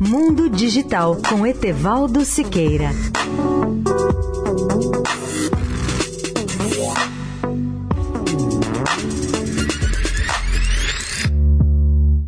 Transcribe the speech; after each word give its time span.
Mundo 0.00 0.50
Digital 0.50 1.16
com 1.28 1.46
Etevaldo 1.46 2.24
Siqueira. 2.24 2.90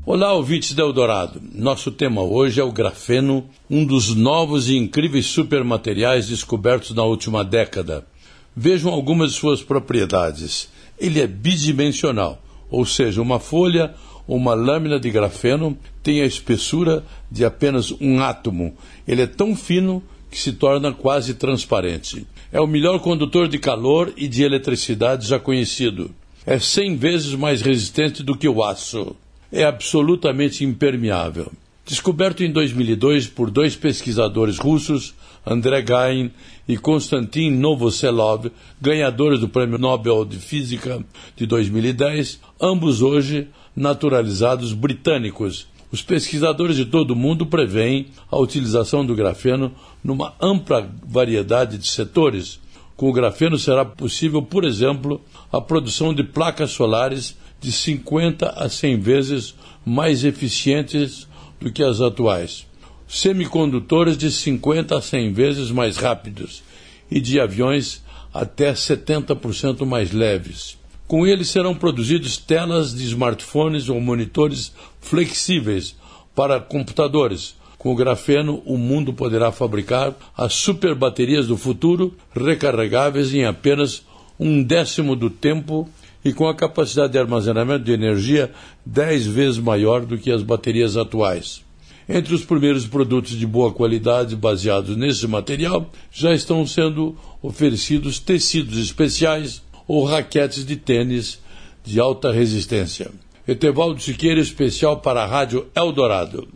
Olá, 0.07 0.33
ouvintes 0.35 0.73
da 0.73 0.85
Eldorado. 0.85 1.43
Nosso 1.53 1.91
tema 1.91 2.23
hoje 2.23 2.61
é 2.61 2.65
o 2.65 2.71
grafeno, 2.71 3.45
um 3.69 3.85
dos 3.85 4.15
novos 4.15 4.69
e 4.69 4.77
incríveis 4.77 5.27
supermateriais 5.27 6.29
descobertos 6.29 6.95
na 6.95 7.03
última 7.03 7.45
década. 7.45 8.07
Vejam 8.55 8.93
algumas 8.93 9.33
de 9.33 9.39
suas 9.39 9.63
propriedades. 9.63 10.69
Ele 10.97 11.21
é 11.21 11.27
bidimensional, 11.27 12.41
ou 12.71 12.87
seja, 12.87 13.21
uma 13.21 13.41
folha 13.41 13.95
uma 14.29 14.53
lâmina 14.53 15.01
de 15.01 15.11
grafeno 15.11 15.77
tem 16.03 16.21
a 16.21 16.27
espessura 16.27 17.05
de 17.31 17.45
apenas 17.45 17.91
um 18.01 18.21
átomo. 18.21 18.77
Ele 19.07 19.23
é 19.23 19.27
tão 19.27 19.57
fino 19.57 20.03
que 20.31 20.39
se 20.39 20.53
torna 20.53 20.93
quase 20.93 21.35
transparente. 21.35 22.27
É 22.53 22.61
o 22.61 22.67
melhor 22.67 23.01
condutor 23.01 23.49
de 23.49 23.59
calor 23.59 24.13
e 24.17 24.29
de 24.29 24.43
eletricidade 24.43 25.27
já 25.27 25.39
conhecido. 25.41 26.11
É 26.47 26.59
100 26.59 26.97
vezes 26.97 27.35
mais 27.35 27.63
resistente 27.63 28.23
do 28.23 28.37
que 28.37 28.49
o 28.49 28.63
aço 28.63 29.17
é 29.51 29.65
absolutamente 29.65 30.65
impermeável. 30.65 31.51
Descoberto 31.89 32.45
em 32.45 32.53
2002 32.53 33.29
por 33.29 33.51
dois 33.51 33.75
pesquisadores 33.75 34.59
russos, 34.59 35.15
André 35.47 35.81
Gain 35.81 36.31
e 36.69 36.77
Konstantin 36.77 37.51
Novoselov, 37.51 38.51
ganhadores 38.79 39.41
do 39.41 39.49
Prêmio 39.49 39.79
Nobel 39.79 40.23
de 40.27 40.37
Física 40.37 41.03
de 41.35 41.47
2010, 41.47 42.41
ambos 42.61 43.01
hoje 43.01 43.49
naturalizados 43.75 44.75
britânicos. 44.75 45.67
Os 45.91 46.03
pesquisadores 46.03 46.77
de 46.77 46.85
todo 46.85 47.13
o 47.13 47.17
mundo 47.17 47.47
preveem 47.47 48.09
a 48.31 48.37
utilização 48.37 49.03
do 49.03 49.15
grafeno 49.15 49.73
numa 50.05 50.35
ampla 50.39 50.87
variedade 51.03 51.79
de 51.79 51.89
setores. 51.89 52.61
Com 52.99 53.09
o 53.09 53.15
grafeno 53.15 53.57
será 53.57 53.87
possível, 53.87 54.43
por 54.43 54.67
exemplo, 54.67 55.23
a 55.51 55.59
produção 55.59 56.13
de 56.13 56.23
placas 56.23 56.71
solares 56.71 57.35
de 57.59 57.73
50 57.73 58.47
a 58.47 58.69
100 58.69 59.01
vezes 59.01 59.55
mais 59.87 60.23
eficientes 60.23 61.27
do 61.61 61.73
que 61.73 61.83
as 61.83 62.01
atuais, 62.01 62.67
semicondutores 63.07 64.17
de 64.17 64.31
50 64.31 64.97
a 64.97 65.03
100 65.03 65.33
vezes 65.33 65.71
mais 65.71 65.97
rápidos 65.97 66.63
e 67.11 67.21
de 67.21 67.41
aviões 67.41 68.03
até 68.33 68.73
70% 68.73 69.85
mais 69.87 70.13
leves. 70.13 70.77
Com 71.07 71.27
eles 71.27 71.49
serão 71.49 71.75
produzidos 71.75 72.37
telas 72.37 72.95
de 72.95 73.05
smartphones 73.05 73.89
ou 73.89 73.99
monitores 74.01 74.75
flexíveis 75.01 75.97
para 76.35 76.61
computadores. 76.61 77.57
Com 77.79 77.93
o 77.93 77.97
grafeno, 77.97 78.63
o 78.67 78.77
mundo 78.77 79.13
poderá 79.13 79.51
fabricar 79.51 80.15
as 80.37 80.53
super 80.53 80.95
baterias 80.95 81.47
do 81.47 81.57
futuro 81.57 82.15
recarregáveis 82.35 83.33
em 83.33 83.45
apenas 83.45 84.05
um 84.39 84.63
décimo 84.63 85.17
do 85.17 85.29
tempo 85.29 85.89
e 86.25 86.33
com 86.33 86.49
a 86.49 86.55
capacidade 86.55 87.13
de 87.13 87.19
armazenamento 87.19 87.85
de 87.85 87.93
energia 87.93 88.51
dez 88.85 89.27
vezes 89.27 89.59
maior 89.59 90.05
do 90.05 90.19
que 90.19 90.31
as 90.31 90.43
baterias 90.43 90.97
atuais. 90.97 91.63
Entre 92.09 92.35
os 92.35 92.45
primeiros 92.45 92.87
produtos 92.87 93.33
de 93.33 93.47
boa 93.47 93.71
qualidade 93.71 94.35
baseados 94.35 94.97
nesse 94.97 95.27
material 95.27 95.91
já 96.11 96.33
estão 96.33 96.67
sendo 96.67 97.17
oferecidos 97.43 98.19
tecidos 98.19 98.79
especiais 98.79 99.63
ou 99.87 100.05
raquetes 100.05 100.65
de 100.65 100.77
tênis 100.77 101.39
de 101.85 102.01
alta 102.01 102.33
resistência. 102.33 103.11
Etevaldo 103.47 104.01
Siqueira, 104.01 104.41
especial 104.41 104.99
para 104.99 105.23
a 105.23 105.27
Rádio 105.27 105.67
Eldorado. 105.75 106.49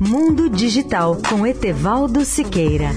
Mundo 0.00 0.48
Digital 0.48 1.16
com 1.28 1.46
Etevaldo 1.46 2.24
Siqueira. 2.24 2.90